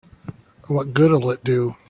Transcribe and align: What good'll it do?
What 0.65 0.95
good'll 0.95 1.29
it 1.29 1.43
do? 1.43 1.75